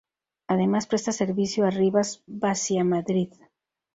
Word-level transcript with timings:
Además 0.47 0.87
presta 0.87 1.11
servicio 1.11 1.63
a 1.67 1.69
Rivas-Vaciamadrid. 1.69 3.33